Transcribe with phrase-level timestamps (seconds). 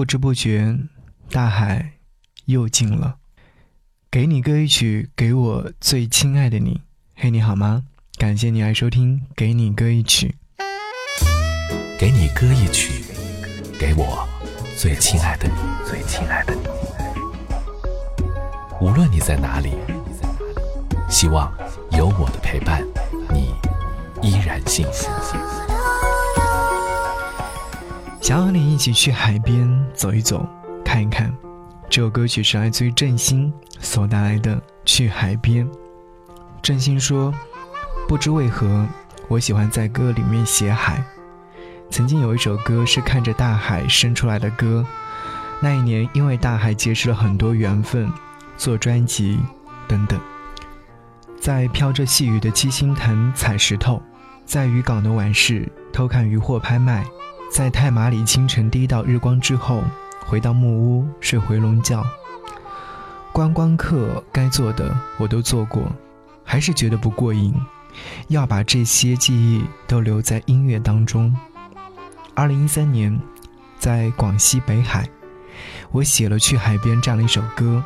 [0.00, 0.78] 不知不觉，
[1.30, 1.98] 大海
[2.46, 3.18] 又近了。
[4.10, 6.80] 给你歌一曲，给我最亲爱的你。
[7.16, 7.84] 嘿，你好吗？
[8.16, 10.36] 感谢你来收听《给你歌一曲》。
[11.98, 13.04] 给你歌一曲，
[13.78, 14.26] 给我
[14.74, 15.54] 最亲爱的你，
[15.86, 16.62] 最亲爱的你。
[18.80, 19.74] 无论你在哪里，
[21.10, 21.52] 希望
[21.90, 22.82] 有我的陪伴，
[23.34, 23.52] 你
[24.26, 25.69] 依然幸福。
[28.20, 30.46] 想和你一起去海边走一走，
[30.84, 31.34] 看一看。
[31.88, 35.66] 这首歌曲是来自于振兴所带来的《去海边》。
[36.62, 37.32] 振兴说
[38.06, 38.86] ：“不知为何，
[39.26, 41.02] 我喜欢在歌里面写海。
[41.90, 44.84] 曾经有一首歌是看着大海生出来的歌，
[45.60, 48.12] 那一年因为大海结识了很多缘分，
[48.56, 49.40] 做专辑
[49.88, 50.20] 等等。
[51.40, 54.00] 在飘着细雨的七星潭采石头，
[54.44, 57.04] 在渔港的晚市偷看渔货拍卖，
[57.50, 59.82] 在太马里清晨第一道日光之后。”
[60.26, 62.06] 回到木屋睡回笼觉。
[63.32, 65.90] 观光客该做的我都做过，
[66.44, 67.52] 还是觉得不过瘾，
[68.28, 71.36] 要把这些记忆都留在音乐当中。
[72.34, 73.18] 二零一三年，
[73.76, 75.08] 在广西北海，
[75.90, 77.82] 我写了《去海边》这样一首歌，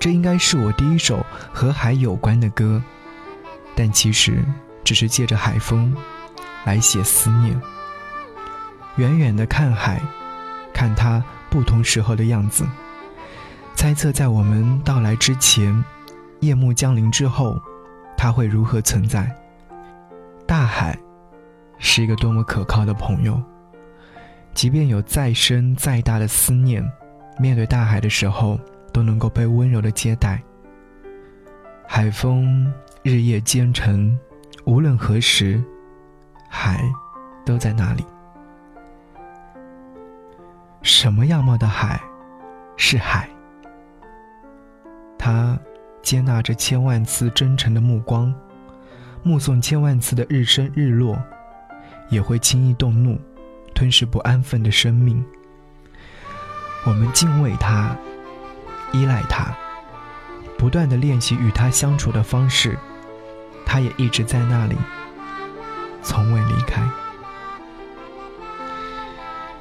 [0.00, 2.82] 这应该是我第一首和海有关的歌，
[3.74, 4.42] 但其实
[4.82, 5.94] 只是借着海风
[6.64, 7.60] 来写思念。
[8.98, 10.00] 远远的看海，
[10.72, 11.24] 看它。
[11.50, 12.62] 不同时候的样子，
[13.74, 15.82] 猜测在我们到来之前，
[16.40, 17.58] 夜幕降临之后，
[18.18, 19.34] 它会如何存在？
[20.46, 20.94] 大海
[21.78, 23.42] 是一个多么可靠的朋友，
[24.52, 26.86] 即便有再深再大的思念，
[27.38, 28.60] 面对大海的时候，
[28.92, 30.38] 都能够被温柔的接待。
[31.86, 32.70] 海风
[33.02, 34.18] 日夜兼程，
[34.66, 35.64] 无论何时，
[36.50, 36.78] 海
[37.46, 38.04] 都在那里。
[41.00, 42.02] 什么样貌的海，
[42.76, 43.28] 是海？
[45.16, 45.56] 它
[46.02, 48.34] 接纳着千万次真诚的目光，
[49.22, 51.16] 目送千万次的日升日落，
[52.08, 53.16] 也会轻易动怒，
[53.76, 55.24] 吞噬不安分的生命。
[56.84, 57.96] 我们敬畏它，
[58.90, 59.54] 依赖它，
[60.58, 62.76] 不断的练习与它相处的方式，
[63.64, 64.76] 它也一直在那里，
[66.02, 66.82] 从未离开。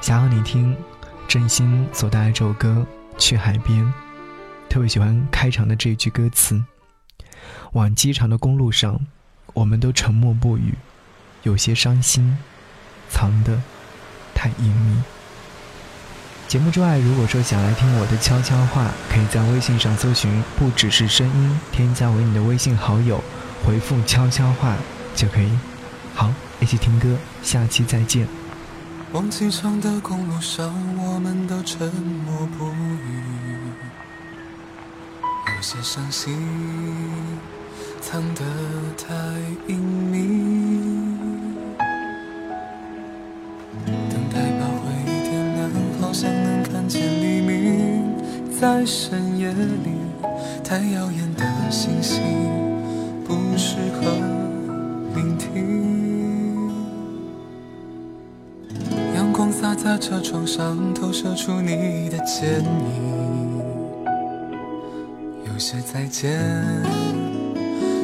[0.00, 0.76] 想要你听。
[1.30, 2.84] 真心所带来这首歌
[3.16, 3.84] 《去海边》，
[4.68, 6.60] 特别喜欢开场的这一句歌词
[7.70, 8.98] ：“往机场的公路上，
[9.54, 10.74] 我们都沉默不语，
[11.44, 12.36] 有些伤心，
[13.08, 13.62] 藏得
[14.34, 15.00] 太隐秘。”
[16.48, 23.22] 节目之外，如果说想来听我的悄悄话，可以在微信上搜寻“不只是声音”，添加为你的微信好友，
[23.64, 24.76] 回复“悄悄话”
[25.14, 25.56] 就可以。
[26.12, 28.39] 好，一起听歌，下期再见。
[29.12, 31.84] 往机场的公路上，我们都沉
[32.24, 33.20] 默不语，
[35.56, 36.32] 有些伤心，
[38.00, 38.44] 藏得
[38.96, 39.12] 太
[39.66, 40.16] 隐秘。
[43.84, 45.68] 等待把回忆点亮，
[46.00, 48.14] 好像能看见黎明。
[48.60, 49.90] 在深夜里，
[50.62, 52.22] 太耀眼的星星，
[53.24, 54.19] 不适合
[59.98, 63.20] 车窗上，投射出你的剪影。
[65.46, 66.40] 有些再见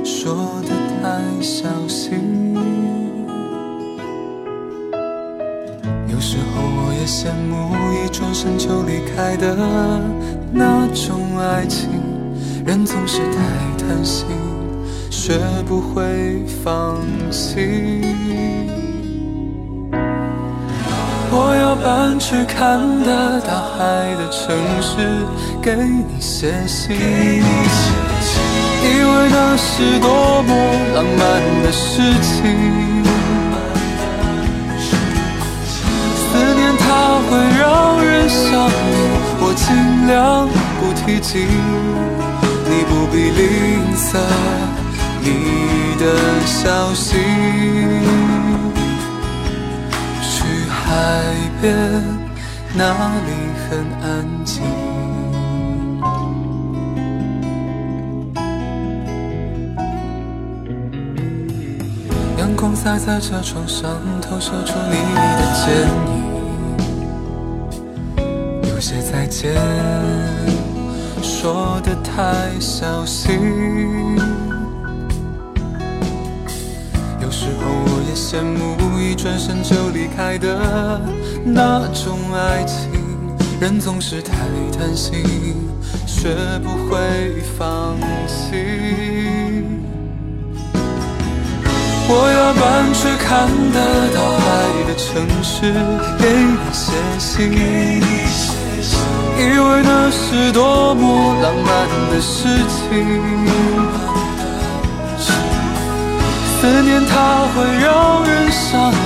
[0.05, 0.71] 说的
[1.03, 2.55] 太小心。
[6.09, 9.57] 有时候我也羡慕一转身就离开的
[10.53, 11.89] 那种爱情，
[12.65, 13.37] 人总是太
[13.79, 14.27] 贪心，
[15.11, 16.97] 学不会放
[17.31, 18.03] 弃。
[21.39, 23.77] 我要搬去看得到海
[24.17, 24.97] 的城市，
[25.61, 26.97] 给你写信。
[26.97, 30.09] 以为那是多
[30.43, 30.51] 么
[30.95, 31.21] 浪漫
[31.63, 33.05] 的事情，
[36.17, 36.85] 思念它
[37.29, 37.31] 会
[37.61, 37.63] 让
[38.03, 38.97] 人想你，
[39.43, 39.67] 我尽
[40.07, 40.49] 量
[40.81, 41.45] 不提及。
[42.69, 43.41] 你不必吝
[43.95, 44.09] 啬
[45.21, 45.25] 你
[46.01, 46.05] 的
[46.47, 47.17] 消息。
[51.07, 51.23] 海
[51.63, 51.73] 边
[52.75, 52.83] 那
[53.27, 53.31] 里
[53.63, 54.61] 很安静，
[62.37, 63.89] 阳光洒在车窗上，
[64.21, 66.17] 投射出你的剪影。
[68.75, 69.55] 有些再见
[71.23, 74.16] 说的太小心。
[78.17, 80.99] 羡慕一转身就离开的
[81.45, 82.91] 那种爱情，
[83.61, 84.33] 人总是太
[84.73, 85.23] 贪心，
[86.07, 86.35] 学
[86.65, 86.97] 不会
[87.59, 87.95] 放
[88.27, 88.57] 弃。
[92.09, 93.79] 我要搬去看得
[94.15, 94.47] 到海
[94.89, 95.05] 的城
[95.43, 95.75] 市，
[96.19, 97.53] 给你写信，
[99.37, 101.05] 以为那是多么
[101.43, 101.69] 浪漫
[102.11, 104.16] 的事情。
[106.67, 108.97] 思念它会让人上瘾，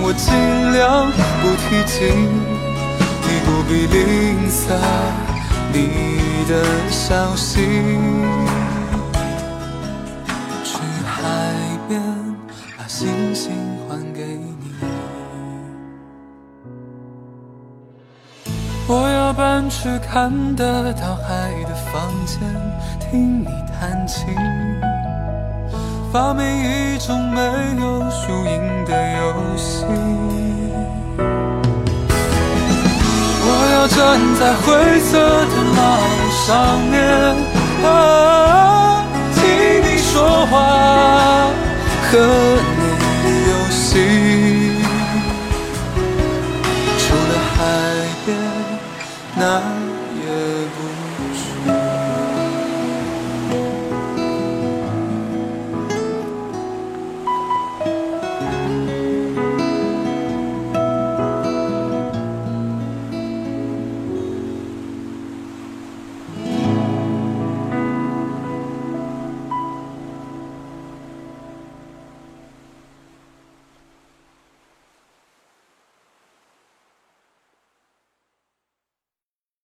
[0.00, 0.32] 我尽
[0.72, 1.10] 量
[1.42, 2.06] 不提及。
[3.26, 3.98] 你不必吝
[4.48, 4.62] 啬
[5.72, 5.76] 你
[6.48, 6.52] 的
[6.88, 7.66] 消息，
[10.62, 11.18] 去海
[11.88, 12.00] 边
[12.78, 13.50] 把星星
[13.88, 14.54] 还给你。
[18.86, 22.38] 我要搬去看得到海的房间，
[23.00, 23.46] 听你
[23.80, 24.28] 弹琴，
[26.12, 27.40] 发明一种没
[27.80, 29.84] 有输赢的游戏。
[33.46, 33.98] 我要站
[34.34, 34.66] 在灰
[35.00, 35.12] 色
[35.46, 36.12] 的马路
[36.46, 36.48] 上
[36.90, 36.92] 面，
[39.36, 39.38] 听
[39.84, 40.10] 你说
[40.46, 40.52] 话。
[42.10, 42.79] 和。